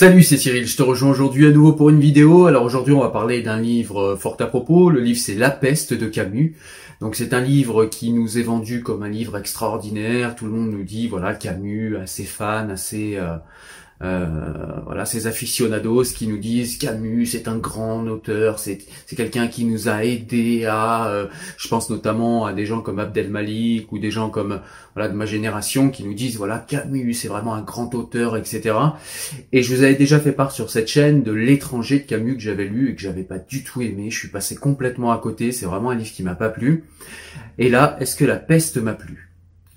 Salut, 0.00 0.22
c'est 0.22 0.38
Cyril, 0.38 0.66
je 0.66 0.78
te 0.78 0.82
rejoins 0.82 1.10
aujourd'hui 1.10 1.46
à 1.46 1.50
nouveau 1.50 1.74
pour 1.74 1.90
une 1.90 2.00
vidéo. 2.00 2.46
Alors 2.46 2.62
aujourd'hui 2.62 2.94
on 2.94 3.02
va 3.02 3.10
parler 3.10 3.42
d'un 3.42 3.60
livre 3.60 4.16
fort 4.16 4.38
à 4.40 4.46
propos. 4.46 4.88
Le 4.88 4.98
livre 4.98 5.18
c'est 5.18 5.34
La 5.34 5.50
peste 5.50 5.92
de 5.92 6.06
Camus. 6.06 6.56
Donc 7.02 7.14
c'est 7.14 7.34
un 7.34 7.42
livre 7.42 7.84
qui 7.84 8.10
nous 8.10 8.38
est 8.38 8.42
vendu 8.42 8.82
comme 8.82 9.02
un 9.02 9.10
livre 9.10 9.36
extraordinaire. 9.36 10.36
Tout 10.36 10.46
le 10.46 10.52
monde 10.52 10.70
nous 10.70 10.84
dit 10.84 11.06
voilà 11.06 11.34
Camus, 11.34 11.98
assez 11.98 12.24
fan, 12.24 12.70
assez 12.70 13.16
euh, 13.16 13.36
euh, 14.02 14.26
voilà, 14.86 15.04
ces 15.04 15.26
aficionados 15.26 16.04
qui 16.04 16.26
nous 16.26 16.38
disent 16.38 16.78
Camus, 16.78 17.26
c'est 17.26 17.48
un 17.48 17.58
grand 17.58 18.06
auteur, 18.06 18.58
c'est 18.58 18.78
quelqu'un 19.14 19.46
qui 19.48 19.64
nous 19.64 19.88
a 19.88 20.04
aidé 20.04 20.64
à, 20.64 21.08
euh, 21.08 21.26
je 21.58 21.68
pense 21.68 21.90
notamment 21.90 22.46
à 22.46 22.54
des 22.54 22.64
gens 22.64 22.80
comme 22.80 22.98
Abdel 22.98 23.28
Malik 23.28 23.92
ou 23.92 23.98
des 23.98 24.10
gens 24.10 24.30
comme 24.30 24.60
voilà 24.94 25.10
de 25.10 25.14
ma 25.14 25.26
génération 25.26 25.90
qui 25.90 26.04
nous 26.04 26.14
disent 26.14 26.38
voilà 26.38 26.58
Camus, 26.58 27.12
c'est 27.12 27.28
vraiment 27.28 27.54
un 27.54 27.60
grand 27.60 27.94
auteur, 27.94 28.38
etc. 28.38 28.74
Et 29.52 29.62
je 29.62 29.74
vous 29.74 29.82
avais 29.82 29.96
déjà 29.96 30.18
fait 30.18 30.32
part 30.32 30.52
sur 30.52 30.70
cette 30.70 30.88
chaîne 30.88 31.22
de 31.22 31.32
l'étranger 31.32 31.98
de 31.98 32.04
Camus 32.04 32.36
que 32.36 32.42
j'avais 32.42 32.66
lu 32.66 32.90
et 32.90 32.94
que 32.94 33.02
j'avais 33.02 33.22
pas 33.22 33.38
du 33.38 33.62
tout 33.62 33.82
aimé. 33.82 34.10
Je 34.10 34.18
suis 34.18 34.28
passé 34.28 34.56
complètement 34.56 35.12
à 35.12 35.18
côté. 35.18 35.52
C'est 35.52 35.66
vraiment 35.66 35.90
un 35.90 35.94
livre 35.94 36.12
qui 36.12 36.22
m'a 36.22 36.34
pas 36.34 36.48
plu. 36.48 36.84
Et 37.58 37.68
là, 37.68 37.96
est-ce 38.00 38.16
que 38.16 38.24
la 38.24 38.36
peste 38.36 38.78
m'a 38.78 38.94
plu? 38.94 39.29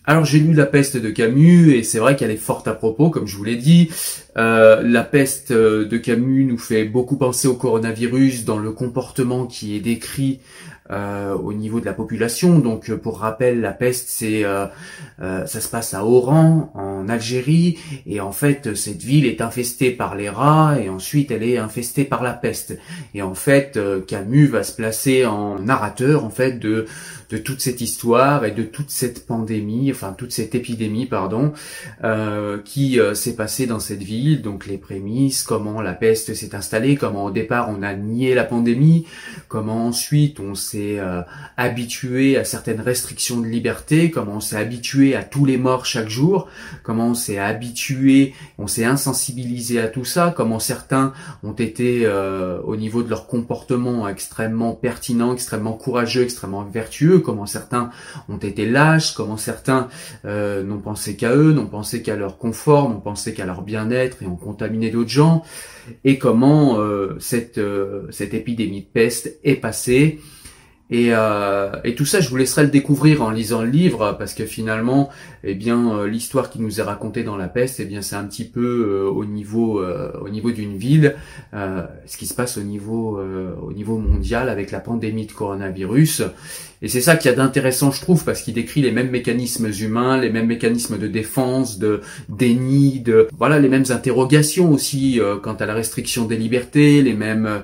Alors 0.05 0.25
j'ai 0.25 0.39
lu 0.39 0.53
La 0.53 0.65
peste 0.65 0.97
de 0.97 1.09
Camus 1.09 1.73
et 1.75 1.83
c'est 1.83 1.99
vrai 1.99 2.15
qu'elle 2.15 2.31
est 2.31 2.37
forte 2.37 2.67
à 2.67 2.73
propos, 2.73 3.09
comme 3.09 3.27
je 3.27 3.37
vous 3.37 3.43
l'ai 3.43 3.55
dit. 3.55 3.89
Euh, 4.37 4.81
la 4.83 5.03
peste 5.03 5.51
euh, 5.51 5.85
de 5.85 5.97
Camus 5.97 6.45
nous 6.45 6.57
fait 6.57 6.85
beaucoup 6.85 7.17
penser 7.17 7.47
au 7.47 7.55
coronavirus 7.55 8.45
dans 8.45 8.57
le 8.57 8.71
comportement 8.71 9.45
qui 9.45 9.75
est 9.75 9.79
décrit 9.79 10.39
euh, 10.89 11.33
au 11.35 11.53
niveau 11.53 11.79
de 11.79 11.85
la 11.85 11.93
population. 11.93 12.59
Donc 12.59 12.91
pour 12.95 13.19
rappel, 13.19 13.61
la 13.61 13.71
peste, 13.71 14.09
c'est 14.09 14.43
ça 14.43 15.47
se 15.47 15.67
passe 15.69 15.93
à 15.93 16.05
Oran, 16.05 16.71
en 16.73 17.07
Algérie, 17.07 17.79
et 18.05 18.19
en 18.19 18.31
fait 18.31 18.75
cette 18.75 19.01
ville 19.01 19.25
est 19.25 19.41
infestée 19.41 19.91
par 19.91 20.15
les 20.15 20.29
rats 20.29 20.77
et 20.79 20.89
ensuite 20.89 21.31
elle 21.31 21.43
est 21.43 21.57
infestée 21.57 22.03
par 22.03 22.21
la 22.21 22.33
peste. 22.33 22.77
Et 23.13 23.21
en 23.21 23.35
fait 23.35 23.79
Camus 24.07 24.47
va 24.47 24.63
se 24.63 24.75
placer 24.75 25.25
en 25.25 25.59
narrateur 25.59 26.25
en 26.25 26.29
fait 26.29 26.59
de 26.59 26.85
de 27.29 27.37
toute 27.39 27.61
cette 27.61 27.81
histoire 27.81 28.45
et 28.45 28.51
de 28.51 28.61
toute 28.61 28.91
cette 28.91 29.25
pandémie, 29.25 29.89
enfin 29.89 30.13
toute 30.15 30.31
cette 30.31 30.53
épidémie, 30.53 31.07
pardon, 31.07 31.53
qui 32.65 32.99
s'est 33.13 33.35
passée 33.35 33.65
dans 33.65 33.79
cette 33.79 34.03
ville. 34.03 34.22
Donc 34.41 34.65
les 34.65 34.77
prémices, 34.77 35.43
comment 35.43 35.81
la 35.81 35.93
peste 35.93 36.33
s'est 36.33 36.55
installée, 36.55 36.95
comment 36.95 37.25
au 37.25 37.31
départ 37.31 37.69
on 37.69 37.81
a 37.83 37.93
nié 37.93 38.33
la 38.35 38.43
pandémie, 38.43 39.05
comment 39.47 39.87
ensuite 39.87 40.39
on 40.39 40.55
s'est 40.55 40.99
euh, 40.99 41.21
habitué 41.57 42.37
à 42.37 42.43
certaines 42.43 42.81
restrictions 42.81 43.39
de 43.39 43.47
liberté, 43.47 44.11
comment 44.11 44.37
on 44.37 44.39
s'est 44.39 44.57
habitué 44.57 45.15
à 45.15 45.23
tous 45.23 45.45
les 45.45 45.57
morts 45.57 45.85
chaque 45.85 46.09
jour, 46.09 46.47
comment 46.83 47.09
on 47.09 47.13
s'est 47.15 47.39
habitué, 47.39 48.33
on 48.57 48.67
s'est 48.67 48.85
insensibilisé 48.85 49.79
à 49.79 49.87
tout 49.87 50.05
ça, 50.05 50.33
comment 50.35 50.59
certains 50.59 51.13
ont 51.43 51.53
été 51.53 52.07
au 52.65 52.75
niveau 52.75 53.03
de 53.03 53.09
leur 53.09 53.27
comportement 53.27 54.07
extrêmement 54.07 54.73
pertinent, 54.73 55.33
extrêmement 55.33 55.73
courageux, 55.73 56.23
extrêmement 56.23 56.63
vertueux, 56.63 57.19
comment 57.19 57.45
certains 57.45 57.89
ont 58.29 58.37
été 58.37 58.65
lâches, 58.65 59.13
comment 59.13 59.37
certains 59.37 59.87
euh, 60.25 60.63
n'ont 60.63 60.79
pensé 60.79 61.15
qu'à 61.15 61.35
eux, 61.35 61.51
n'ont 61.51 61.67
pensé 61.67 62.01
qu'à 62.01 62.15
leur 62.15 62.37
confort, 62.37 62.89
n'ont 62.89 62.99
pensé 62.99 63.33
qu'à 63.33 63.45
leur 63.45 63.61
bien-être 63.61 64.12
et 64.21 64.25
ont 64.25 64.35
contaminé 64.35 64.89
d'autres 64.89 65.09
gens, 65.09 65.43
et 66.03 66.17
comment 66.17 66.79
euh, 66.79 67.15
cette, 67.19 67.57
euh, 67.57 68.07
cette 68.11 68.33
épidémie 68.33 68.81
de 68.81 68.87
peste 68.87 69.39
est 69.43 69.55
passée 69.55 70.19
et, 70.89 71.07
euh, 71.11 71.71
et, 71.85 71.95
tout 71.95 72.05
ça, 72.05 72.19
je 72.19 72.29
vous 72.29 72.35
laisserai 72.35 72.63
le 72.63 72.69
découvrir 72.69 73.21
en 73.23 73.31
lisant 73.31 73.61
le 73.61 73.69
livre, 73.69 74.15
parce 74.19 74.33
que 74.33 74.45
finalement, 74.45 75.09
eh 75.45 75.55
bien, 75.55 75.97
euh, 75.97 76.07
l'histoire 76.07 76.49
qui 76.49 76.61
nous 76.61 76.79
est 76.79 76.83
racontée 76.83 77.23
dans 77.23 77.37
la 77.37 77.47
peste, 77.47 77.79
eh 77.79 77.85
bien, 77.85 78.01
c'est 78.01 78.15
un 78.17 78.25
petit 78.25 78.43
peu 78.43 78.85
euh, 78.87 79.09
au 79.09 79.25
niveau, 79.25 79.79
euh, 79.79 80.11
au 80.21 80.29
niveau 80.29 80.51
d'une 80.51 80.77
ville, 80.77 81.15
ce 81.53 82.17
qui 82.17 82.27
se 82.27 82.33
passe 82.33 82.57
au 82.57 82.63
niveau, 82.63 83.19
au 83.61 83.71
niveau 83.71 83.97
mondial 83.97 84.49
avec 84.49 84.71
la 84.71 84.79
pandémie 84.79 85.25
de 85.25 85.31
coronavirus. 85.31 86.23
Et 86.81 86.89
c'est 86.89 87.01
ça 87.01 87.15
qu'il 87.15 87.31
y 87.31 87.33
a 87.33 87.37
d'intéressant, 87.37 87.91
je 87.91 88.01
trouve, 88.01 88.25
parce 88.25 88.41
qu'il 88.41 88.53
décrit 88.53 88.81
les 88.81 88.91
mêmes 88.91 89.09
mécanismes 89.09 89.69
humains, 89.81 90.17
les 90.19 90.29
mêmes 90.29 90.47
mécanismes 90.47 90.97
de 90.97 91.07
défense, 91.07 91.79
de 91.79 92.01
déni, 92.27 92.99
de 92.99 93.29
voilà, 93.37 93.59
les 93.59 93.69
mêmes 93.69 93.85
interrogations 93.89 94.71
aussi 94.71 95.19
quant 95.41 95.53
à 95.53 95.65
la 95.65 95.73
restriction 95.73 96.25
des 96.25 96.37
libertés, 96.37 97.01
les 97.01 97.13
mêmes 97.13 97.63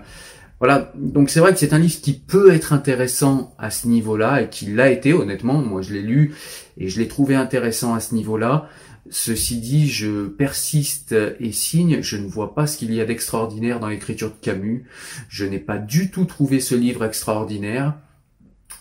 voilà, 0.60 0.92
donc 0.96 1.30
c'est 1.30 1.40
vrai 1.40 1.54
que 1.54 1.60
c'est 1.60 1.74
un 1.74 1.80
livre 1.80 2.02
qui 2.02 2.14
peut 2.14 2.54
être 2.54 2.74
intéressant 2.74 3.56
à 3.58 3.72
ce 3.72 3.88
niveau-là 3.88 4.42
et 4.42 4.50
qui 4.50 4.66
l'a 4.66 4.90
été 4.92 5.14
honnêtement. 5.14 5.62
Moi, 5.62 5.82
je 5.82 5.94
l'ai 5.94 6.02
lu 6.02 6.36
et 6.78 6.90
je 6.90 7.00
l'ai 7.00 7.08
trouvé 7.08 7.36
intéressant 7.36 7.94
à 7.94 8.02
ce 8.02 8.14
niveau-là. 8.14 8.68
Ceci 9.10 9.60
dit, 9.60 9.90
je 9.90 10.28
persiste 10.28 11.16
et 11.40 11.52
signe, 11.54 12.02
je 12.02 12.18
ne 12.18 12.28
vois 12.28 12.54
pas 12.54 12.68
ce 12.68 12.78
qu'il 12.78 12.94
y 12.94 13.00
a 13.00 13.06
d'extraordinaire 13.06 13.80
dans 13.80 13.88
l'écriture 13.88 14.30
de 14.30 14.36
Camus. 14.42 14.86
Je 15.30 15.46
n'ai 15.46 15.60
pas 15.60 15.78
du 15.78 16.12
tout 16.12 16.26
trouvé 16.26 16.60
ce 16.60 16.76
livre 16.76 17.06
extraordinaire. 17.06 17.96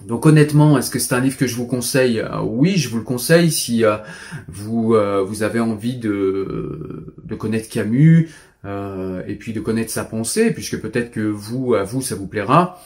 Donc 0.06 0.26
honnêtement, 0.26 0.78
est-ce 0.78 0.90
que 0.90 0.98
c'est 0.98 1.14
un 1.14 1.20
livre 1.20 1.36
que 1.36 1.46
je 1.46 1.56
vous 1.56 1.66
conseille? 1.66 2.20
Euh, 2.20 2.40
Oui, 2.42 2.76
je 2.76 2.88
vous 2.88 2.98
le 2.98 3.04
conseille 3.04 3.50
si 3.50 3.84
euh, 3.84 3.96
vous 4.46 4.94
euh, 4.94 5.24
vous 5.24 5.42
avez 5.42 5.60
envie 5.60 5.96
de 5.96 7.14
de 7.24 7.34
connaître 7.34 7.68
Camus, 7.68 8.28
et 8.64 9.34
puis 9.36 9.52
de 9.52 9.60
connaître 9.60 9.90
sa 9.90 10.04
pensée, 10.04 10.50
puisque 10.52 10.80
peut-être 10.80 11.10
que 11.10 11.20
vous, 11.20 11.74
à 11.74 11.84
vous, 11.84 12.02
ça 12.02 12.14
vous 12.14 12.26
plaira. 12.26 12.80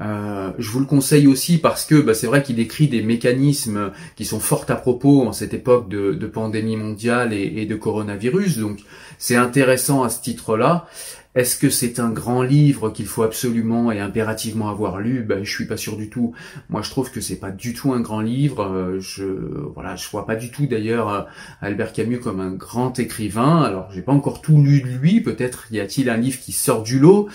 Euh, 0.00 0.52
je 0.58 0.70
vous 0.70 0.80
le 0.80 0.86
conseille 0.86 1.26
aussi 1.26 1.58
parce 1.58 1.86
que 1.86 1.94
bah, 1.94 2.12
c'est 2.12 2.26
vrai 2.26 2.42
qu'il 2.42 2.56
décrit 2.56 2.88
des 2.88 3.02
mécanismes 3.02 3.92
qui 4.14 4.26
sont 4.26 4.40
fort 4.40 4.66
à 4.68 4.76
propos 4.76 5.22
en 5.26 5.32
cette 5.32 5.54
époque 5.54 5.88
de, 5.88 6.26
pandémie 6.26 6.76
mondiale 6.76 7.32
et, 7.32 7.52
et, 7.56 7.66
de 7.66 7.76
coronavirus. 7.76 8.58
Donc 8.58 8.80
c'est 9.18 9.36
intéressant 9.36 10.02
à 10.02 10.10
ce 10.10 10.20
titre-là. 10.20 10.86
Est-ce 11.36 11.58
que 11.58 11.68
c'est 11.68 12.00
un 12.00 12.08
grand 12.08 12.40
livre 12.40 12.88
qu'il 12.88 13.04
faut 13.04 13.22
absolument 13.22 13.92
et 13.92 14.00
impérativement 14.00 14.70
avoir 14.70 15.00
lu? 15.00 15.22
Ben, 15.22 15.44
Je 15.44 15.50
suis 15.50 15.66
pas 15.66 15.76
sûr 15.76 15.98
du 15.98 16.08
tout. 16.08 16.32
Moi, 16.70 16.80
je 16.80 16.88
trouve 16.88 17.10
que 17.10 17.20
c'est 17.20 17.36
pas 17.36 17.50
du 17.50 17.74
tout 17.74 17.92
un 17.92 18.00
grand 18.00 18.22
livre. 18.22 18.62
Euh, 18.64 19.00
je 19.00 19.24
voilà, 19.74 19.96
je 19.96 20.08
vois 20.08 20.24
pas 20.24 20.34
du 20.34 20.50
tout 20.50 20.64
d'ailleurs 20.64 21.10
euh, 21.10 21.20
Albert 21.60 21.92
Camus 21.92 22.20
comme 22.20 22.40
un 22.40 22.52
grand 22.52 22.98
écrivain. 22.98 23.60
Alors, 23.60 23.90
j'ai 23.92 24.00
pas 24.00 24.12
encore 24.12 24.40
tout 24.40 24.62
lu 24.62 24.80
de 24.80 24.88
lui. 24.88 25.20
Peut-être 25.20 25.66
y 25.70 25.78
a-t-il 25.78 26.08
un 26.08 26.16
livre 26.16 26.40
qui 26.40 26.52
sort 26.52 26.82
du 26.82 26.98
lot. 26.98 27.28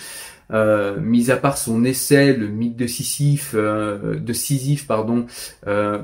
Euh, 0.52 1.00
mis 1.00 1.30
à 1.30 1.36
part 1.36 1.58
son 1.58 1.84
essai, 1.84 2.34
le 2.34 2.48
mythe 2.48 2.76
de 2.76 2.86
Sisyphe, 2.86 3.52
euh, 3.54 4.18
de 4.18 4.32
Sisyphe, 4.32 4.86
pardon, 4.86 5.26
euh, 5.66 6.02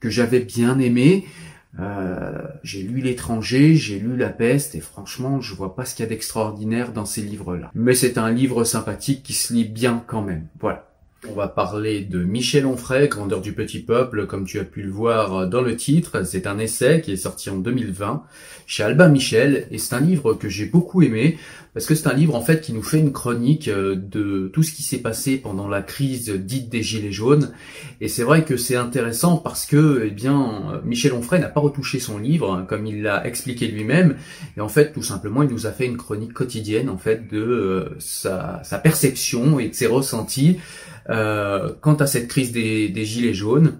que 0.00 0.10
j'avais 0.10 0.40
bien 0.40 0.78
aimé. 0.78 1.24
Euh, 1.78 2.42
j'ai 2.62 2.82
lu 2.82 3.00
l'étranger, 3.00 3.74
j'ai 3.74 3.98
lu 3.98 4.16
la 4.16 4.30
peste 4.30 4.74
et 4.74 4.80
franchement 4.80 5.42
je 5.42 5.54
vois 5.54 5.76
pas 5.76 5.84
ce 5.84 5.94
qu'il 5.94 6.04
y 6.04 6.06
a 6.06 6.08
d'extraordinaire 6.08 6.92
dans 6.92 7.04
ces 7.04 7.20
livres-là. 7.20 7.70
Mais 7.74 7.94
c'est 7.94 8.16
un 8.16 8.30
livre 8.30 8.64
sympathique 8.64 9.22
qui 9.22 9.34
se 9.34 9.52
lit 9.52 9.64
bien 9.64 10.02
quand 10.06 10.22
même. 10.22 10.46
Voilà. 10.58 10.88
On 11.24 11.32
va 11.32 11.48
parler 11.48 12.02
de 12.02 12.22
Michel 12.22 12.66
Onfray, 12.66 13.08
Grandeur 13.08 13.40
du 13.40 13.52
petit 13.52 13.80
peuple, 13.80 14.26
comme 14.26 14.44
tu 14.44 14.58
as 14.58 14.64
pu 14.64 14.82
le 14.82 14.90
voir 14.90 15.48
dans 15.48 15.62
le 15.62 15.74
titre. 15.74 16.24
C'est 16.26 16.46
un 16.46 16.58
essai 16.58 17.00
qui 17.00 17.12
est 17.12 17.16
sorti 17.16 17.48
en 17.48 17.56
2020 17.56 18.22
chez 18.66 18.82
Albin 18.82 19.08
Michel 19.08 19.66
et 19.70 19.78
c'est 19.78 19.94
un 19.94 20.00
livre 20.00 20.34
que 20.34 20.48
j'ai 20.48 20.66
beaucoup 20.66 21.00
aimé 21.00 21.38
parce 21.72 21.86
que 21.86 21.94
c'est 21.94 22.08
un 22.08 22.14
livre 22.14 22.34
en 22.34 22.40
fait 22.40 22.60
qui 22.60 22.72
nous 22.72 22.82
fait 22.82 22.98
une 22.98 23.12
chronique 23.12 23.68
euh, 23.68 23.94
de 23.94 24.50
tout 24.52 24.62
ce 24.62 24.72
qui 24.72 24.82
s'est 24.82 24.98
passé 24.98 25.36
pendant 25.36 25.68
la 25.68 25.82
crise 25.82 26.30
dite 26.30 26.68
des 26.68 26.82
gilets 26.82 27.12
jaunes 27.12 27.52
et 28.00 28.08
c'est 28.08 28.22
vrai 28.24 28.44
que 28.44 28.56
c'est 28.56 28.76
intéressant 28.76 29.36
parce 29.36 29.66
que 29.66 30.04
eh 30.06 30.10
bien 30.10 30.80
Michel 30.84 31.12
Onfray 31.12 31.40
n'a 31.40 31.48
pas 31.48 31.60
retouché 31.60 32.00
son 32.00 32.18
livre 32.18 32.52
hein, 32.52 32.66
comme 32.68 32.86
il 32.86 33.02
l'a 33.02 33.26
expliqué 33.26 33.68
lui-même 33.68 34.16
et 34.56 34.60
en 34.60 34.68
fait 34.68 34.92
tout 34.92 35.02
simplement 35.02 35.42
il 35.42 35.50
nous 35.50 35.66
a 35.66 35.70
fait 35.70 35.86
une 35.86 35.96
chronique 35.96 36.32
quotidienne 36.32 36.88
en 36.88 36.98
fait 36.98 37.30
de 37.30 37.38
euh, 37.38 37.96
sa, 38.00 38.62
sa 38.64 38.78
perception 38.78 39.60
et 39.60 39.68
de 39.68 39.74
ses 39.74 39.86
ressentis 39.86 40.58
quant 41.08 41.94
à 41.94 42.06
cette 42.06 42.28
crise 42.28 42.52
des, 42.52 43.04
gilets 43.04 43.34
jaunes. 43.34 43.78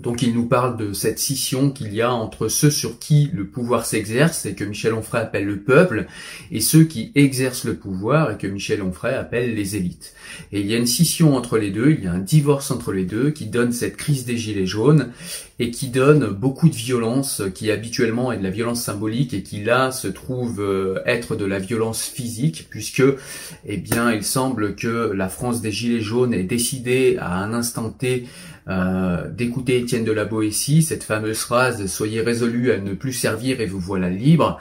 Donc 0.00 0.22
il 0.22 0.34
nous 0.34 0.46
parle 0.46 0.76
de 0.76 0.92
cette 0.92 1.18
scission 1.18 1.70
qu'il 1.70 1.92
y 1.94 2.02
a 2.02 2.12
entre 2.12 2.48
ceux 2.48 2.70
sur 2.70 2.98
qui 2.98 3.30
le 3.32 3.46
pouvoir 3.46 3.86
s'exerce 3.86 4.44
et 4.44 4.54
que 4.54 4.64
Michel 4.64 4.92
Onfray 4.92 5.22
appelle 5.22 5.46
le 5.46 5.60
peuple 5.60 6.06
et 6.50 6.60
ceux 6.60 6.84
qui 6.84 7.12
exercent 7.14 7.64
le 7.64 7.76
pouvoir 7.76 8.30
et 8.30 8.36
que 8.36 8.46
Michel 8.46 8.82
Onfray 8.82 9.14
appelle 9.14 9.54
les 9.54 9.76
élites. 9.76 10.14
Et 10.52 10.60
il 10.60 10.66
y 10.66 10.74
a 10.74 10.78
une 10.78 10.86
scission 10.86 11.34
entre 11.34 11.56
les 11.56 11.70
deux, 11.70 11.92
il 11.92 12.04
y 12.04 12.06
a 12.06 12.12
un 12.12 12.18
divorce 12.18 12.70
entre 12.70 12.92
les 12.92 13.04
deux 13.04 13.30
qui 13.30 13.46
donne 13.46 13.72
cette 13.72 13.96
crise 13.96 14.26
des 14.26 14.36
gilets 14.36 14.66
jaunes 14.66 15.10
et 15.58 15.70
qui 15.70 15.88
donne 15.88 16.26
beaucoup 16.26 16.68
de 16.68 16.74
violence 16.74 17.42
qui 17.54 17.70
habituellement 17.70 18.30
est 18.32 18.38
de 18.38 18.42
la 18.42 18.50
violence 18.50 18.82
symbolique 18.82 19.32
et 19.32 19.42
qui 19.42 19.62
là 19.64 19.90
se 19.90 20.08
trouve 20.08 20.60
euh, 20.60 21.00
être 21.06 21.34
de 21.34 21.46
la 21.46 21.58
violence 21.58 22.02
physique 22.02 22.66
puisque 22.68 23.02
eh 23.64 23.76
bien 23.78 24.12
il 24.12 24.22
semble 24.22 24.76
que 24.76 25.12
la 25.14 25.30
France 25.30 25.62
des 25.62 25.72
gilets 25.72 26.00
jaunes 26.00 26.34
ait 26.34 26.42
décidé 26.42 27.16
à 27.18 27.38
un 27.38 27.54
instant 27.54 27.88
T 27.88 28.26
euh, 28.68 29.28
d'écouter 29.30 29.78
Étienne 29.78 30.04
de 30.04 30.12
la 30.12 30.24
Boétie, 30.24 30.82
cette 30.82 31.04
fameuse 31.04 31.38
phrase 31.38 31.86
soyez 31.86 32.20
résolu 32.20 32.72
à 32.72 32.78
ne 32.78 32.94
plus 32.94 33.12
servir 33.12 33.60
et 33.60 33.66
vous 33.66 33.80
voilà 33.80 34.10
libre. 34.10 34.58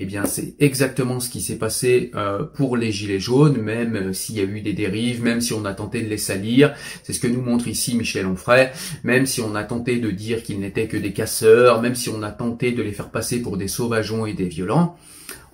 Eh 0.00 0.06
bien, 0.06 0.26
c'est 0.26 0.56
exactement 0.58 1.20
ce 1.20 1.30
qui 1.30 1.40
s'est 1.40 1.56
passé 1.56 2.10
euh, 2.16 2.42
pour 2.42 2.76
les 2.76 2.90
gilets 2.90 3.20
jaunes, 3.20 3.58
même 3.58 3.94
euh, 3.94 4.12
s'il 4.12 4.34
y 4.34 4.40
a 4.40 4.42
eu 4.42 4.60
des 4.60 4.72
dérives, 4.72 5.22
même 5.22 5.40
si 5.40 5.52
on 5.52 5.64
a 5.64 5.72
tenté 5.72 6.02
de 6.02 6.08
les 6.08 6.18
salir. 6.18 6.74
C'est 7.04 7.12
ce 7.12 7.20
que 7.20 7.28
nous 7.28 7.40
montre 7.40 7.68
ici 7.68 7.96
Michel 7.96 8.26
Onfray. 8.26 8.72
Même 9.04 9.24
si 9.24 9.40
on 9.40 9.54
a 9.54 9.62
tenté 9.62 9.98
de 9.98 10.10
dire 10.10 10.42
qu'ils 10.42 10.58
n'étaient 10.58 10.88
que 10.88 10.96
des 10.96 11.12
casseurs, 11.12 11.80
même 11.80 11.94
si 11.94 12.08
on 12.08 12.24
a 12.24 12.32
tenté 12.32 12.72
de 12.72 12.82
les 12.82 12.90
faire 12.90 13.10
passer 13.10 13.40
pour 13.40 13.56
des 13.56 13.68
sauvageons 13.68 14.26
et 14.26 14.32
des 14.32 14.48
violents. 14.48 14.96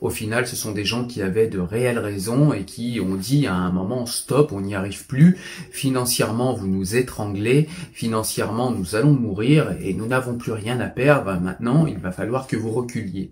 Au 0.01 0.09
final, 0.09 0.47
ce 0.47 0.57
sont 0.57 0.73
des 0.73 0.85
gens 0.85 1.05
qui 1.05 1.21
avaient 1.21 1.49
de 1.49 1.59
réelles 1.59 1.99
raisons 1.99 2.53
et 2.53 2.65
qui 2.65 3.01
ont 3.01 3.17
dit 3.17 3.47
à 3.47 3.55
un 3.55 3.71
moment 3.71 4.07
stop, 4.07 4.53
on 4.53 4.63
n'y 4.63 4.75
arrive 4.75 5.07
plus. 5.07 5.37
Financièrement, 5.71 6.55
vous 6.55 6.67
nous 6.67 6.97
étranglez. 6.97 7.69
Financièrement, 7.93 8.71
nous 8.71 8.95
allons 8.95 9.13
mourir 9.13 9.77
et 9.83 9.93
nous 9.93 10.07
n'avons 10.07 10.37
plus 10.37 10.53
rien 10.53 10.81
à 10.81 10.89
perdre. 10.89 11.39
Maintenant, 11.41 11.87
il 11.87 11.99
va 11.99 12.13
falloir 12.13 12.47
que 12.47 12.57
vous 12.57 12.71
reculiez. 12.71 13.31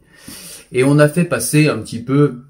Et 0.70 0.84
on 0.84 0.98
a 0.98 1.08
fait 1.08 1.24
passer 1.24 1.68
un 1.68 1.78
petit 1.78 2.02
peu 2.02 2.42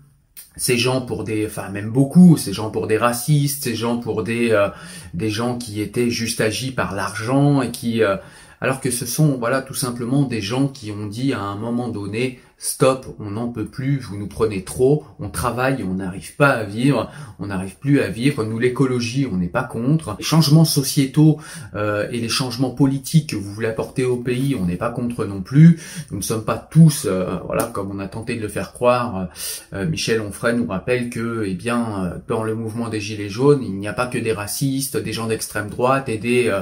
ces 0.57 0.77
gens 0.77 1.01
pour 1.01 1.23
des, 1.23 1.47
enfin 1.47 1.69
même 1.69 1.91
beaucoup, 1.91 2.37
ces 2.37 2.53
gens 2.53 2.71
pour 2.71 2.89
des 2.89 2.99
racistes, 2.99 3.63
ces 3.63 3.77
gens 3.77 3.99
pour 3.99 4.25
des 4.25 4.51
euh, 4.51 4.69
des 5.15 5.31
gens 5.31 5.57
qui 5.57 5.81
étaient 5.81 6.11
juste 6.11 6.41
agis 6.41 6.73
par 6.73 6.97
l'argent 6.97 7.63
et 7.63 7.71
qui, 7.71 8.03
euh, 8.03 8.17
alors 8.61 8.81
que 8.81 8.91
ce 8.91 9.07
sont 9.07 9.39
voilà 9.39 9.63
tout 9.63 9.75
simplement 9.75 10.23
des 10.23 10.41
gens 10.41 10.67
qui 10.67 10.91
ont 10.91 11.07
dit 11.07 11.33
à 11.33 11.41
un 11.41 11.55
moment 11.55 11.89
donné 11.89 12.41
stop, 12.59 13.07
on 13.21 13.31
n'en 13.31 13.49
peut 13.49 13.67
plus, 13.67 13.99
vous 13.99 14.19
nous 14.19 14.27
prenez 14.27 14.65
trop, 14.65 15.05
on 15.21 15.31
travaille, 15.31 15.85
on 15.85 15.95
n'arrive 15.95 16.35
pas 16.35 16.51
à 16.51 16.65
vivre, 16.65 17.09
on 17.39 17.47
n'arrive 17.47 17.77
plus 17.77 18.01
à 18.01 18.09
vivre. 18.09 18.45
Nous, 18.45 18.59
l'écologie, 18.59 19.29
on 19.31 19.37
n'est 19.37 19.47
pas 19.47 19.63
contre. 19.63 20.17
Les 20.19 20.25
changements 20.25 20.65
sociétaux 20.65 21.39
euh, 21.77 22.09
et 22.11 22.19
les 22.19 22.29
changements 22.29 22.71
politiques 22.71 23.31
que 23.31 23.37
vous 23.37 23.53
voulez 23.53 23.69
apporter 23.69 24.05
au 24.05 24.17
pays, 24.17 24.57
on 24.57 24.67
n'est 24.67 24.77
pas 24.77 24.91
contre 24.91 25.25
non 25.25 25.41
plus. 25.41 25.81
Nous 26.11 26.19
ne 26.19 26.23
sommes 26.23 26.45
pas 26.45 26.59
tous, 26.59 27.07
euh, 27.07 27.39
voilà, 27.47 27.65
comme 27.65 27.93
on 27.93 28.01
a 28.01 28.09
tenté 28.09 28.35
de 28.35 28.43
le 28.43 28.49
faire 28.49 28.73
croire. 28.73 29.29
Euh, 29.73 29.87
Michel 29.87 30.21
Onfray 30.21 30.57
nous 30.57 30.67
rappelle 30.67 31.11
que, 31.11 31.45
eh 31.47 31.55
bien, 31.55 32.19
dans 32.27 32.43
le 32.43 32.57
mouvement 32.57 32.89
des 32.89 33.01
Gilets 33.01 33.29
jaunes, 33.29 33.63
il 33.63 33.75
n'y 33.75 33.87
a 33.87 33.93
pas 33.93 34.07
que 34.07 34.19
des 34.19 34.33
racistes, 34.33 34.97
des 34.97 35.13
gens 35.13 35.29
d'extrême 35.29 35.69
droite 35.69 36.09
et 36.09 36.19
des 36.19 36.53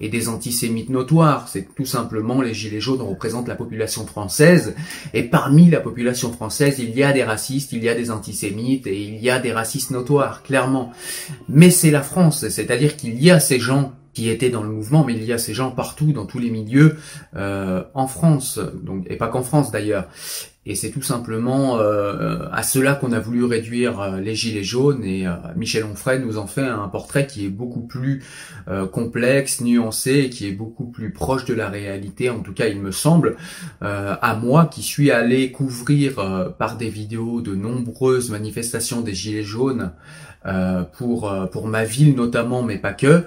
et 0.00 0.08
des 0.08 0.28
antisémites 0.28 0.90
notoires. 0.90 1.48
C'est 1.48 1.74
tout 1.74 1.84
simplement 1.84 2.40
les 2.42 2.54
Gilets 2.54 2.80
jaunes 2.80 3.00
représentent 3.00 3.48
la 3.48 3.54
population 3.54 4.06
française 4.06 4.74
et 5.14 5.24
parmi 5.24 5.70
la 5.70 5.80
population 5.80 6.32
française, 6.32 6.76
il 6.78 6.96
y 6.96 7.02
a 7.02 7.12
des 7.12 7.24
racistes, 7.24 7.72
il 7.72 7.82
y 7.82 7.88
a 7.88 7.94
des 7.94 8.10
antisémites 8.10 8.86
et 8.86 9.00
il 9.00 9.16
y 9.16 9.30
a 9.30 9.38
des 9.38 9.52
racistes 9.52 9.90
notoires, 9.90 10.42
clairement. 10.42 10.92
Mais 11.48 11.70
c'est 11.70 11.90
la 11.90 12.02
France, 12.02 12.48
c'est-à-dire 12.48 12.96
qu'il 12.96 13.22
y 13.22 13.30
a 13.30 13.40
ces 13.40 13.58
gens 13.58 13.92
qui 14.14 14.28
étaient 14.28 14.50
dans 14.50 14.62
le 14.62 14.70
mouvement, 14.70 15.04
mais 15.04 15.14
il 15.14 15.24
y 15.24 15.32
a 15.32 15.38
ces 15.38 15.54
gens 15.54 15.70
partout, 15.70 16.12
dans 16.12 16.26
tous 16.26 16.38
les 16.38 16.50
milieux, 16.50 16.96
euh, 17.36 17.84
en 17.94 18.06
France, 18.06 18.58
donc 18.82 19.04
et 19.08 19.16
pas 19.16 19.28
qu'en 19.28 19.42
France 19.42 19.70
d'ailleurs. 19.70 20.08
Et 20.68 20.74
c'est 20.74 20.90
tout 20.90 21.02
simplement 21.02 21.78
euh, 21.78 22.46
à 22.52 22.62
cela 22.62 22.94
qu'on 22.94 23.12
a 23.12 23.20
voulu 23.20 23.42
réduire 23.44 24.00
euh, 24.00 24.20
les 24.20 24.34
gilets 24.34 24.64
jaunes. 24.64 25.02
Et 25.02 25.26
euh, 25.26 25.32
Michel 25.56 25.82
Onfray 25.84 26.20
nous 26.20 26.36
en 26.36 26.46
fait 26.46 26.60
un 26.60 26.88
portrait 26.88 27.26
qui 27.26 27.46
est 27.46 27.50
beaucoup 27.50 27.80
plus 27.80 28.22
complexe, 28.92 29.62
nuancé, 29.62 30.10
et 30.18 30.28
qui 30.28 30.46
est 30.46 30.52
beaucoup 30.52 30.84
plus 30.84 31.10
proche 31.10 31.46
de 31.46 31.54
la 31.54 31.70
réalité. 31.70 32.28
En 32.28 32.40
tout 32.40 32.52
cas, 32.52 32.66
il 32.66 32.82
me 32.82 32.90
semble, 32.90 33.36
à 33.80 34.38
moi 34.42 34.66
qui 34.66 34.82
suis 34.82 35.10
allé 35.10 35.50
couvrir 35.52 36.52
par 36.58 36.76
des 36.76 36.90
vidéos 36.90 37.40
de 37.40 37.54
nombreuses 37.54 38.28
manifestations 38.28 39.00
des 39.00 39.14
gilets 39.14 39.42
jaunes 39.42 39.92
pour 40.98 41.34
pour 41.50 41.66
ma 41.66 41.84
ville 41.84 42.14
notamment, 42.14 42.62
mais 42.62 42.76
pas 42.76 42.92
que. 42.92 43.24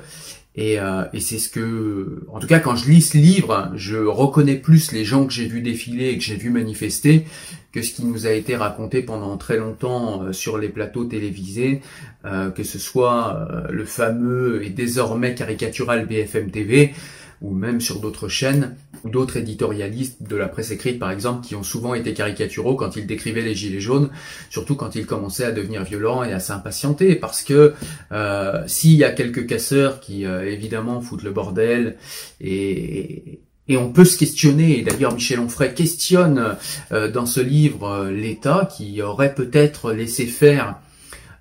Et, 0.55 0.79
euh, 0.79 1.03
et 1.13 1.21
c'est 1.21 1.39
ce 1.39 1.49
que, 1.49 2.25
en 2.29 2.39
tout 2.39 2.47
cas, 2.47 2.59
quand 2.59 2.75
je 2.75 2.89
lis 2.89 3.01
ce 3.01 3.17
livre, 3.17 3.71
je 3.75 3.97
reconnais 3.97 4.55
plus 4.55 4.91
les 4.91 5.05
gens 5.05 5.25
que 5.25 5.31
j'ai 5.31 5.47
vu 5.47 5.61
défiler 5.61 6.09
et 6.09 6.17
que 6.17 6.23
j'ai 6.23 6.35
vu 6.35 6.49
manifester 6.49 7.25
que 7.71 7.81
ce 7.81 7.93
qui 7.93 8.03
nous 8.03 8.27
a 8.27 8.31
été 8.31 8.57
raconté 8.57 9.01
pendant 9.01 9.37
très 9.37 9.55
longtemps 9.55 10.23
euh, 10.23 10.33
sur 10.33 10.57
les 10.57 10.67
plateaux 10.67 11.05
télévisés, 11.05 11.81
euh, 12.25 12.51
que 12.51 12.63
ce 12.63 12.79
soit 12.79 13.47
le 13.69 13.85
fameux 13.85 14.65
et 14.65 14.69
désormais 14.69 15.35
caricatural 15.35 16.05
BFM 16.05 16.51
TV, 16.51 16.93
ou 17.41 17.53
même 17.53 17.81
sur 17.81 17.99
d'autres 17.99 18.27
chaînes, 18.27 18.75
ou 19.03 19.09
d'autres 19.09 19.37
éditorialistes 19.37 20.21
de 20.21 20.35
la 20.35 20.47
presse 20.47 20.71
écrite 20.71 20.99
par 20.99 21.11
exemple, 21.11 21.45
qui 21.45 21.55
ont 21.55 21.63
souvent 21.63 21.93
été 21.93 22.13
caricaturaux 22.13 22.75
quand 22.75 22.95
ils 22.95 23.07
décrivaient 23.07 23.41
les 23.41 23.55
gilets 23.55 23.79
jaunes, 23.79 24.09
surtout 24.49 24.75
quand 24.75 24.95
ils 24.95 25.05
commençaient 25.05 25.45
à 25.45 25.51
devenir 25.51 25.83
violents 25.83 26.23
et 26.23 26.33
à 26.33 26.39
s'impatienter, 26.39 27.15
parce 27.15 27.43
que 27.43 27.73
euh, 28.11 28.63
s'il 28.67 28.93
y 28.93 29.03
a 29.03 29.11
quelques 29.11 29.47
casseurs 29.47 29.99
qui 29.99 30.25
euh, 30.25 30.49
évidemment 30.49 31.01
foutent 31.01 31.23
le 31.23 31.31
bordel 31.31 31.97
et, 32.39 33.39
et 33.67 33.77
on 33.77 33.91
peut 33.91 34.05
se 34.05 34.17
questionner, 34.17 34.79
et 34.79 34.83
d'ailleurs 34.83 35.13
Michel 35.13 35.39
Onfray 35.39 35.73
questionne 35.73 36.57
euh, 36.91 37.09
dans 37.09 37.25
ce 37.25 37.39
livre 37.39 38.09
l'État 38.09 38.69
qui 38.77 39.01
aurait 39.01 39.33
peut-être 39.33 39.93
laissé 39.93 40.25
faire 40.27 40.79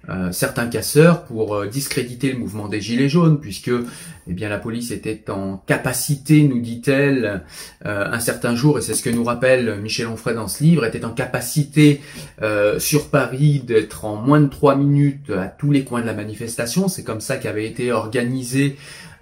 euh, 0.08 0.32
certains 0.32 0.66
casseurs 0.66 1.24
pour 1.24 1.54
euh, 1.54 1.66
discréditer 1.66 2.32
le 2.32 2.38
mouvement 2.38 2.68
des 2.68 2.80
Gilets 2.80 3.10
jaunes, 3.10 3.38
puisque 3.38 3.70
eh 3.70 4.32
bien 4.32 4.48
la 4.48 4.58
police 4.58 4.92
était 4.92 5.30
en 5.30 5.58
capacité, 5.58 6.42
nous 6.44 6.60
dit-elle, 6.60 7.42
euh, 7.84 8.06
un 8.10 8.18
certain 8.18 8.56
jour, 8.56 8.78
et 8.78 8.80
c'est 8.80 8.94
ce 8.94 9.02
que 9.02 9.10
nous 9.10 9.24
rappelle 9.24 9.78
Michel 9.82 10.06
Onfray 10.06 10.34
dans 10.34 10.48
ce 10.48 10.64
livre, 10.64 10.86
était 10.86 11.04
en 11.04 11.10
capacité 11.10 12.00
sur 12.78 13.10
Paris 13.10 13.62
d'être 13.64 14.06
en 14.06 14.16
moins 14.16 14.40
de 14.40 14.48
trois 14.48 14.74
minutes 14.74 15.30
à 15.30 15.48
tous 15.48 15.70
les 15.70 15.84
coins 15.84 16.00
de 16.00 16.06
la 16.06 16.14
manifestation. 16.14 16.88
C'est 16.88 17.04
comme 17.04 17.20
ça 17.20 17.36
qu'avait 17.36 17.66
été 17.66 17.92
organisé 17.92 18.76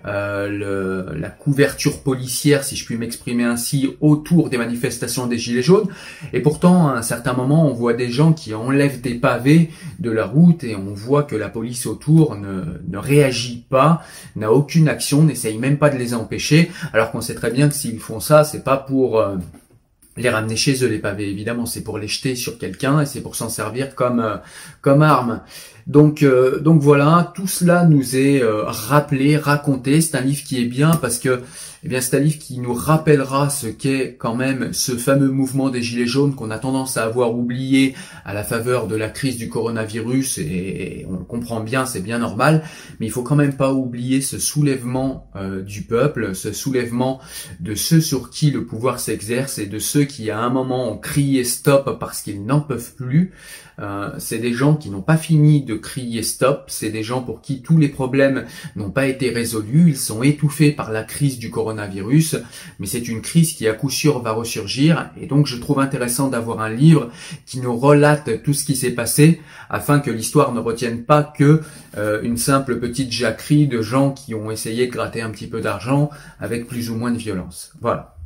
le, 0.04 1.06
la 1.14 1.28
couverture 1.28 2.02
policière, 2.02 2.64
si 2.64 2.76
je 2.76 2.84
puis 2.84 2.96
m'exprimer 2.96 3.44
ainsi, 3.44 3.96
autour 4.00 4.48
des 4.48 4.58
manifestations 4.58 5.26
des 5.26 5.38
Gilets 5.38 5.62
jaunes. 5.62 5.88
Et 6.32 6.40
pourtant, 6.40 6.88
à 6.88 6.92
un 6.92 7.02
certain 7.02 7.32
moment, 7.32 7.68
on 7.68 7.74
voit 7.74 7.94
des 7.94 8.10
gens 8.10 8.32
qui 8.32 8.54
enlèvent 8.54 9.00
des 9.00 9.14
pavés 9.14 9.70
de 9.98 10.10
la 10.10 10.24
route 10.24 10.64
et 10.64 10.76
on 10.76 10.94
voit 10.94 11.24
que 11.24 11.36
la 11.36 11.48
police 11.48 11.86
autour 11.86 12.36
ne, 12.36 12.62
ne 12.86 12.98
réagit 12.98 13.64
pas, 13.68 14.02
n'a 14.36 14.52
aucune 14.52 14.88
action, 14.88 15.22
n'essaye 15.22 15.58
même 15.58 15.78
pas 15.78 15.90
de 15.90 15.98
les 15.98 16.14
empêcher, 16.14 16.70
alors 16.92 17.10
qu'on 17.10 17.20
sait 17.20 17.34
très 17.34 17.50
bien 17.50 17.68
que 17.68 17.74
s'ils 17.74 18.00
font 18.00 18.20
ça, 18.20 18.44
c'est 18.44 18.64
pas 18.64 18.76
pour... 18.76 19.18
Euh, 19.18 19.36
les 20.18 20.30
ramener 20.30 20.56
chez 20.56 20.82
eux 20.84 20.88
les 20.88 20.98
pavés. 20.98 21.30
Évidemment 21.30 21.66
c'est 21.66 21.82
pour 21.82 21.98
les 21.98 22.08
jeter 22.08 22.34
sur 22.34 22.58
quelqu'un 22.58 23.00
et 23.02 23.06
c'est 23.06 23.20
pour 23.20 23.36
s'en 23.36 23.48
servir 23.48 23.94
comme 23.94 24.20
euh, 24.20 24.36
comme 24.80 25.02
arme 25.02 25.42
donc 25.88 26.22
euh, 26.22 26.60
donc 26.60 26.82
voilà 26.82 27.32
tout 27.34 27.46
cela 27.46 27.84
nous 27.84 28.14
est 28.14 28.42
euh, 28.42 28.62
rappelé 28.64 29.38
raconté 29.38 30.02
c'est 30.02 30.16
un 30.16 30.20
livre 30.20 30.44
qui 30.44 30.60
est 30.60 30.66
bien 30.66 30.90
parce 30.90 31.18
que 31.18 31.40
eh 31.84 31.88
bien 31.88 32.00
c'est 32.00 32.16
un 32.16 32.20
livre 32.20 32.38
qui 32.38 32.58
nous 32.58 32.74
rappellera 32.74 33.50
ce 33.50 33.68
qu'est 33.68 34.16
quand 34.18 34.34
même 34.34 34.72
ce 34.72 34.96
fameux 34.96 35.30
mouvement 35.30 35.70
des 35.70 35.80
gilets 35.80 36.06
jaunes 36.06 36.34
qu'on 36.34 36.50
a 36.50 36.58
tendance 36.58 36.96
à 36.96 37.04
avoir 37.04 37.34
oublié 37.34 37.94
à 38.24 38.34
la 38.34 38.42
faveur 38.42 38.88
de 38.88 38.96
la 38.96 39.08
crise 39.08 39.36
du 39.36 39.48
coronavirus 39.48 40.38
et, 40.38 41.06
on 41.08 41.12
le 41.12 41.24
comprend 41.24 41.60
bien, 41.60 41.86
c'est 41.86 42.00
bien 42.00 42.18
normal, 42.18 42.62
mais 42.98 43.06
il 43.06 43.12
faut 43.12 43.22
quand 43.22 43.36
même 43.36 43.56
pas 43.56 43.72
oublier 43.72 44.20
ce 44.20 44.38
soulèvement 44.38 45.30
euh, 45.36 45.62
du 45.62 45.82
peuple, 45.82 46.34
ce 46.34 46.52
soulèvement 46.52 47.20
de 47.60 47.74
ceux 47.74 48.00
sur 48.00 48.30
qui 48.30 48.50
le 48.50 48.64
pouvoir 48.66 48.98
s'exerce 48.98 49.58
et 49.58 49.66
de 49.66 49.78
ceux 49.78 50.04
qui 50.04 50.30
à 50.30 50.40
un 50.40 50.50
moment 50.50 50.92
ont 50.92 50.98
crié 50.98 51.44
stop 51.44 51.98
parce 52.00 52.22
qu'ils 52.22 52.44
n'en 52.44 52.60
peuvent 52.60 52.94
plus. 52.94 53.32
C'est 54.18 54.38
des 54.38 54.52
gens 54.52 54.74
qui 54.74 54.90
n'ont 54.90 55.02
pas 55.02 55.16
fini 55.16 55.62
de 55.62 55.76
crier 55.78 56.22
stop, 56.22 56.64
c'est 56.68 56.90
des 56.90 57.02
gens 57.02 57.22
pour 57.22 57.40
qui 57.40 57.62
tous 57.62 57.78
les 57.78 57.88
problèmes 57.88 58.44
n'ont 58.76 58.90
pas 58.90 59.06
été 59.06 59.30
résolus, 59.30 59.90
ils 59.90 59.96
sont 59.96 60.22
étouffés 60.22 60.70
par 60.70 60.92
la 60.92 61.04
crise 61.04 61.38
du 61.38 61.50
coronavirus, 61.50 62.36
mais 62.78 62.86
c'est 62.86 63.08
une 63.08 63.22
crise 63.22 63.52
qui 63.52 63.66
à 63.66 63.72
coup 63.72 63.90
sûr 63.90 64.20
va 64.20 64.32
ressurgir, 64.32 65.10
et 65.20 65.26
donc 65.26 65.46
je 65.46 65.56
trouve 65.56 65.80
intéressant 65.80 66.28
d'avoir 66.28 66.60
un 66.60 66.70
livre 66.70 67.10
qui 67.46 67.60
nous 67.60 67.76
relate 67.76 68.42
tout 68.42 68.54
ce 68.54 68.64
qui 68.64 68.76
s'est 68.76 68.90
passé, 68.90 69.40
afin 69.70 70.00
que 70.00 70.10
l'histoire 70.10 70.52
ne 70.52 70.60
retienne 70.60 71.04
pas 71.04 71.22
que 71.22 71.62
euh, 71.96 72.20
une 72.22 72.36
simple 72.36 72.78
petite 72.78 73.12
jacquerie 73.12 73.66
de 73.66 73.82
gens 73.82 74.12
qui 74.12 74.34
ont 74.34 74.50
essayé 74.50 74.86
de 74.86 74.92
gratter 74.92 75.22
un 75.22 75.30
petit 75.30 75.46
peu 75.46 75.60
d'argent 75.60 76.10
avec 76.40 76.66
plus 76.66 76.90
ou 76.90 76.96
moins 76.96 77.10
de 77.10 77.18
violence. 77.18 77.72
Voilà. 77.80 78.16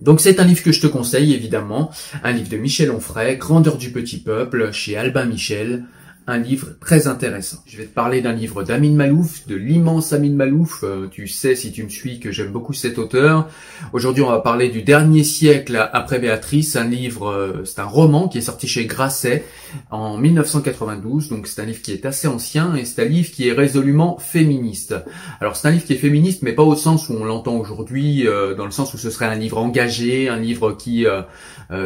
Donc 0.00 0.20
c'est 0.20 0.40
un 0.40 0.44
livre 0.44 0.62
que 0.62 0.72
je 0.72 0.80
te 0.80 0.86
conseille 0.86 1.32
évidemment, 1.32 1.90
un 2.22 2.32
livre 2.32 2.48
de 2.48 2.56
Michel 2.56 2.90
Onfray, 2.90 3.38
Grandeur 3.38 3.78
du 3.78 3.90
petit 3.90 4.18
peuple, 4.18 4.72
chez 4.72 4.96
Albin 4.96 5.24
Michel, 5.24 5.84
un 6.26 6.38
livre 6.38 6.68
très 6.80 7.06
intéressant. 7.06 7.58
Je 7.66 7.76
vais 7.76 7.84
te 7.84 7.92
parler 7.94 8.22
d'un 8.22 8.32
livre 8.32 8.62
d'Amin 8.62 8.92
Malouf, 8.92 9.46
de 9.46 9.56
l'immense 9.56 10.14
Amin 10.14 10.32
Malouf. 10.32 10.82
Euh, 10.82 11.06
tu 11.08 11.28
sais, 11.28 11.54
si 11.54 11.70
tu 11.70 11.84
me 11.84 11.90
suis, 11.90 12.18
que 12.18 12.32
j'aime 12.32 12.50
beaucoup 12.50 12.72
cet 12.72 12.98
auteur. 12.98 13.48
Aujourd'hui, 13.92 14.22
on 14.22 14.30
va 14.30 14.38
parler 14.38 14.70
du 14.70 14.82
dernier 14.82 15.22
siècle 15.22 15.90
après 15.92 16.18
Béatrice, 16.18 16.76
un 16.76 16.88
livre, 16.88 17.28
euh, 17.28 17.64
c'est 17.64 17.80
un 17.80 17.84
roman 17.84 18.28
qui 18.28 18.38
est 18.38 18.42
sorti 18.42 18.66
chez 18.66 18.86
Grasset 18.86 19.44
en 19.90 20.16
1992. 20.16 21.28
Donc 21.28 21.46
c'est 21.46 21.60
un 21.60 21.66
livre 21.66 21.82
qui 21.82 21.92
est 21.92 22.06
assez 22.06 22.26
ancien 22.26 22.74
et 22.74 22.86
c'est 22.86 23.02
un 23.02 23.08
livre 23.08 23.30
qui 23.30 23.48
est 23.48 23.52
résolument 23.52 24.16
féministe. 24.18 24.94
Alors 25.42 25.56
c'est 25.56 25.68
un 25.68 25.72
livre 25.72 25.84
qui 25.84 25.92
est 25.92 25.98
féministe, 25.98 26.40
mais 26.40 26.52
pas 26.52 26.62
au 26.62 26.74
sens 26.76 27.10
où 27.10 27.14
on 27.14 27.24
l'entend 27.24 27.56
aujourd'hui, 27.56 28.26
euh, 28.26 28.54
dans 28.54 28.64
le 28.64 28.70
sens 28.70 28.94
où 28.94 28.98
ce 28.98 29.10
serait 29.10 29.26
un 29.26 29.34
livre 29.34 29.58
engagé, 29.58 30.30
un 30.30 30.38
livre 30.38 30.72
qui 30.72 31.06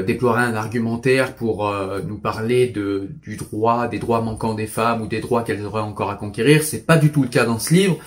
déploierait 0.07 0.43
un 0.43 0.55
argumentaire 0.55 1.35
pour 1.35 1.73
nous 2.07 2.19
parler 2.19 2.69
de, 2.69 3.09
du 3.23 3.37
droit, 3.37 3.89
des 3.89 3.99
droits 3.99 4.21
des 4.57 4.67
femmes 4.67 5.03
ou 5.03 5.07
des 5.07 5.21
droits 5.21 5.43
qu'elles 5.43 5.65
auraient 5.65 5.83
encore 5.83 6.11
à 6.11 6.17
conquérir. 6.17 6.63
C'est 6.63 6.87
pas 6.87 6.97
du 6.97 7.11
tout 7.11 7.23
le 7.23 7.29
cas 7.29 7.45
dans 7.45 7.59
ce 7.59 7.75
livre. 7.75 7.99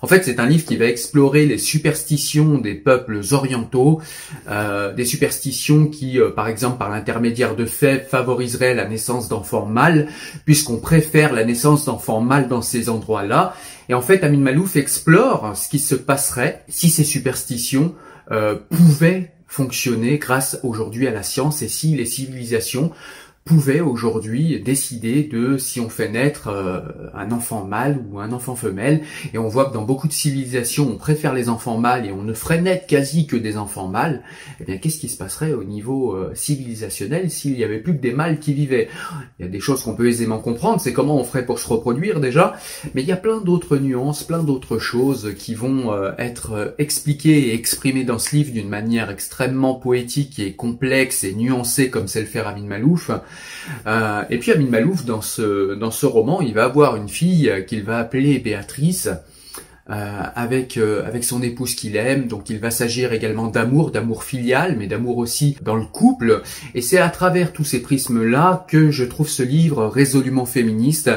En 0.00 0.06
fait, 0.06 0.24
c'est 0.24 0.38
un 0.38 0.46
livre 0.46 0.64
qui 0.64 0.76
va 0.76 0.86
explorer 0.86 1.46
les 1.46 1.58
superstitions 1.58 2.58
des 2.58 2.74
peuples 2.74 3.20
orientaux, 3.32 4.00
euh, 4.48 4.92
des 4.94 5.04
superstitions 5.04 5.86
qui, 5.86 6.20
euh, 6.20 6.30
par 6.30 6.48
exemple, 6.48 6.78
par 6.78 6.88
l'intermédiaire 6.88 7.56
de 7.56 7.64
faits, 7.64 8.08
favoriseraient 8.08 8.74
la 8.74 8.86
naissance 8.86 9.28
d'enfants 9.28 9.66
mâles, 9.66 10.08
puisqu'on 10.44 10.76
préfère 10.76 11.32
la 11.32 11.44
naissance 11.44 11.84
d'enfants 11.84 12.20
mâles 12.20 12.48
dans 12.48 12.62
ces 12.62 12.88
endroits-là. 12.88 13.54
Et 13.88 13.94
en 13.94 14.02
fait, 14.02 14.22
Amin 14.22 14.38
Malouf 14.38 14.76
explore 14.76 15.56
ce 15.56 15.68
qui 15.68 15.78
se 15.78 15.94
passerait 15.94 16.62
si 16.68 16.90
ces 16.90 17.04
superstitions 17.04 17.94
euh, 18.30 18.54
pouvaient 18.70 19.32
fonctionner 19.48 20.18
grâce 20.18 20.60
aujourd'hui 20.62 21.06
à 21.08 21.10
la 21.10 21.22
science 21.22 21.62
et 21.62 21.68
si 21.68 21.96
les 21.96 22.04
civilisations 22.04 22.92
pouvait 23.48 23.80
aujourd'hui 23.80 24.60
décider 24.60 25.22
de 25.22 25.56
si 25.56 25.80
on 25.80 25.88
fait 25.88 26.10
naître 26.10 26.48
euh, 26.48 26.80
un 27.14 27.32
enfant 27.32 27.64
mâle 27.64 28.04
ou 28.10 28.20
un 28.20 28.32
enfant 28.32 28.54
femelle. 28.54 29.00
Et 29.32 29.38
on 29.38 29.48
voit 29.48 29.64
que 29.64 29.72
dans 29.72 29.84
beaucoup 29.84 30.06
de 30.06 30.12
civilisations, 30.12 30.86
on 30.92 30.96
préfère 30.96 31.32
les 31.32 31.48
enfants 31.48 31.78
mâles 31.78 32.04
et 32.04 32.12
on 32.12 32.22
ne 32.22 32.34
ferait 32.34 32.60
naître 32.60 32.86
quasi 32.86 33.26
que 33.26 33.36
des 33.36 33.56
enfants 33.56 33.88
mâles. 33.88 34.22
Eh 34.60 34.64
bien, 34.64 34.76
qu'est-ce 34.76 34.98
qui 34.98 35.08
se 35.08 35.16
passerait 35.16 35.54
au 35.54 35.64
niveau 35.64 36.12
euh, 36.12 36.30
civilisationnel 36.34 37.30
s'il 37.30 37.58
y 37.58 37.64
avait 37.64 37.78
plus 37.78 37.96
que 37.96 38.02
des 38.02 38.12
mâles 38.12 38.38
qui 38.38 38.52
vivaient? 38.52 38.88
Il 39.38 39.46
y 39.46 39.48
a 39.48 39.50
des 39.50 39.60
choses 39.60 39.82
qu'on 39.82 39.94
peut 39.94 40.08
aisément 40.08 40.40
comprendre, 40.40 40.78
c'est 40.78 40.92
comment 40.92 41.16
on 41.16 41.24
ferait 41.24 41.46
pour 41.46 41.58
se 41.58 41.68
reproduire 41.68 42.20
déjà, 42.20 42.54
mais 42.94 43.00
il 43.00 43.08
y 43.08 43.12
a 43.12 43.16
plein 43.16 43.40
d'autres 43.40 43.78
nuances, 43.78 44.24
plein 44.24 44.42
d'autres 44.42 44.78
choses 44.78 45.34
qui 45.38 45.54
vont 45.54 45.90
euh, 45.94 46.12
être 46.18 46.74
expliquées 46.76 47.48
et 47.48 47.54
exprimées 47.54 48.04
dans 48.04 48.18
ce 48.18 48.36
livre 48.36 48.52
d'une 48.52 48.68
manière 48.68 49.10
extrêmement 49.10 49.74
poétique 49.74 50.38
et 50.38 50.52
complexe 50.52 51.24
et 51.24 51.34
nuancée 51.34 51.88
comme 51.88 52.08
c'est 52.08 52.20
le 52.20 52.26
fait 52.26 52.40
Amin 52.40 52.66
Malouf. 52.66 53.10
Euh, 53.86 54.22
et 54.30 54.38
puis 54.38 54.52
Amin 54.52 54.68
Malouf, 54.68 55.04
dans 55.04 55.20
ce, 55.20 55.74
dans 55.74 55.90
ce 55.90 56.06
roman, 56.06 56.40
il 56.40 56.54
va 56.54 56.64
avoir 56.64 56.96
une 56.96 57.08
fille 57.08 57.52
qu'il 57.66 57.82
va 57.82 57.98
appeler 57.98 58.38
Béatrice, 58.38 59.08
avec 59.88 60.76
euh, 60.76 61.06
avec 61.06 61.24
son 61.24 61.42
épouse 61.42 61.74
qu'il 61.74 61.96
aime. 61.96 62.26
Donc 62.26 62.50
il 62.50 62.58
va 62.58 62.70
s'agir 62.70 63.12
également 63.12 63.48
d'amour, 63.48 63.90
d'amour 63.90 64.24
filial, 64.24 64.76
mais 64.78 64.86
d'amour 64.86 65.18
aussi 65.18 65.56
dans 65.62 65.76
le 65.76 65.84
couple. 65.84 66.42
Et 66.74 66.82
c'est 66.82 66.98
à 66.98 67.08
travers 67.08 67.52
tous 67.52 67.64
ces 67.64 67.80
prismes-là 67.80 68.66
que 68.68 68.90
je 68.90 69.04
trouve 69.04 69.28
ce 69.28 69.42
livre 69.42 69.86
résolument 69.86 70.46
féministe, 70.46 71.10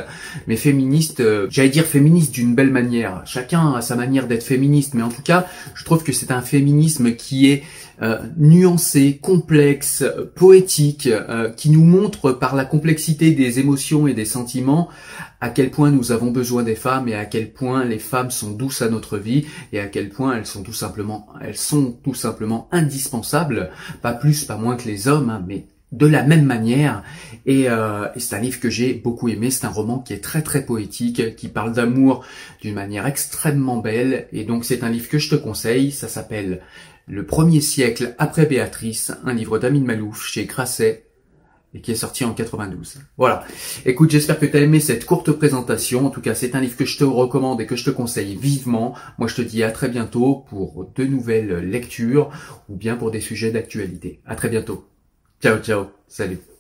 mais 0.48 0.56
féministe, 0.56 1.22
j'allais 1.50 1.70
dire 1.70 1.86
féministe 1.86 2.34
d'une 2.34 2.56
belle 2.56 2.72
manière. 2.72 3.22
Chacun 3.26 3.74
a 3.74 3.82
sa 3.82 3.96
manière 3.96 4.28
d'être 4.28 4.44
féministe, 4.44 4.94
mais 4.94 5.04
en 5.04 5.10
tout 5.10 5.24
cas, 5.24 5.46
je 5.76 5.84
trouve 5.84 6.04
que 6.04 6.12
c'est 6.12 6.32
un 6.32 6.42
féminisme 6.42 7.16
qui 7.16 7.52
est 7.52 7.64
euh, 8.02 8.18
nuancé, 8.36 9.20
complexe, 9.22 10.04
poétique, 10.36 11.06
euh, 11.06 11.52
qui 11.52 11.70
nous 11.70 11.84
montre 11.84 12.32
par 12.32 12.56
la 12.56 12.66
complexité 12.66 13.32
des 13.32 13.60
émotions 13.60 14.08
et 14.08 14.16
des 14.16 14.26
sentiments 14.26 14.90
à 15.42 15.50
quel 15.50 15.72
point 15.72 15.92
nous 15.92 16.12
avons 16.12 16.32
besoin 16.32 16.64
des 16.64 16.76
femmes 16.76 17.08
et 17.08 17.16
à 17.16 17.26
quel 17.26 17.52
point 17.52 17.84
les 17.84 18.00
femmes 18.00 18.32
sont 18.32 18.52
douces 18.52 18.84
à 18.84 18.90
notre 18.90 19.18
vie 19.18 19.46
et 19.74 19.80
à 19.80 19.88
quel 19.88 20.10
point 20.10 20.38
elles 20.38 20.46
sont 20.46 20.64
tout 20.64 20.74
simplement, 20.74 21.28
elles 21.42 21.58
sont 21.58 21.98
tout 22.04 22.14
simplement 22.14 22.70
indispensables, 22.72 23.72
pas 24.02 24.14
plus, 24.14 24.46
pas 24.46 24.58
moins 24.58 24.76
que 24.76 24.88
les 24.88 25.08
hommes, 25.08 25.32
hein, 25.32 25.44
mais 25.48 25.66
de 25.92 26.06
la 26.06 26.24
même 26.24 26.46
manière. 26.46 27.04
Et, 27.46 27.70
euh, 27.70 28.08
et 28.16 28.20
c'est 28.20 28.36
un 28.36 28.40
livre 28.40 28.60
que 28.60 28.70
j'ai 28.70 28.94
beaucoup 28.94 29.28
aimé. 29.28 29.52
C'est 29.52 29.66
un 29.66 29.72
roman 29.72 30.00
qui 30.00 30.14
est 30.14 30.24
très 30.24 30.42
très 30.42 30.66
poétique, 30.66 31.36
qui 31.36 31.50
parle 31.50 31.74
d'amour 31.74 32.24
d'une 32.62 32.76
manière 32.76 33.08
extrêmement 33.08 33.78
belle. 33.78 34.28
Et 34.32 34.44
donc 34.44 34.64
c'est 34.64 34.84
un 34.84 34.90
livre 34.90 35.10
que 35.10 35.20
je 35.20 35.30
te 35.30 35.36
conseille. 35.36 35.92
Ça 35.92 36.08
s'appelle 36.08 36.62
le 37.08 37.26
premier 37.26 37.62
siècle 37.62 38.16
après 38.20 38.46
Béatrice, 38.46 39.12
un 39.26 39.34
livre 39.34 39.60
d'Amin 39.60 39.84
Malouf 39.84 40.26
chez 40.26 40.46
Grasset 40.46 41.04
et 41.74 41.82
qui 41.82 41.92
est 41.92 41.96
sorti 41.96 42.24
en 42.26 42.34
92. 42.34 43.00
Voilà. 43.18 43.46
Écoute, 43.86 44.12
j'espère 44.12 44.40
que 44.40 44.46
tu 44.46 44.58
as 44.58 44.62
aimé 44.62 44.80
cette 44.80 45.06
courte 45.06 45.32
présentation. 45.32 46.06
En 46.06 46.10
tout 46.10 46.22
cas, 46.22 46.36
c'est 46.36 46.56
un 46.56 46.62
livre 46.62 46.76
que 46.76 46.86
je 46.86 46.98
te 46.98 47.04
recommande 47.04 47.62
et 47.62 47.66
que 47.66 47.76
je 47.76 47.86
te 47.86 47.90
conseille 47.90 48.36
vivement. 48.36 48.96
Moi, 49.18 49.28
je 49.28 49.36
te 49.36 49.42
dis 49.42 49.64
à 49.64 49.72
très 49.72 49.90
bientôt 49.90 50.46
pour 50.50 50.92
de 50.96 51.06
nouvelles 51.06 51.70
lectures 51.70 52.30
ou 52.70 52.76
bien 52.76 52.96
pour 52.96 53.12
des 53.12 53.22
sujets 53.22 53.52
d'actualité. 53.52 54.22
À 54.26 54.36
très 54.36 54.50
bientôt. 54.50 54.86
Ciao, 55.42 55.58
ciao. 55.60 55.86
Salut. 56.08 56.51